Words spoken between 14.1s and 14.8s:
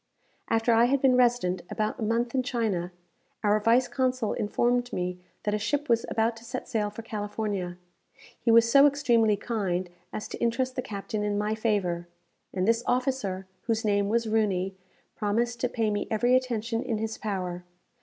Rooney,